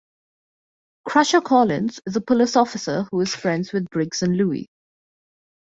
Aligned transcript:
Crusher 1.07 1.41
Collins 1.41 1.99
is 2.07 2.15
a 2.15 2.21
police 2.21 2.55
officer 2.55 3.05
who 3.11 3.21
is 3.21 3.35
friends 3.35 3.71
with 3.71 3.87
Briggs 3.91 4.23
and 4.23 4.35
Louis. 4.35 4.67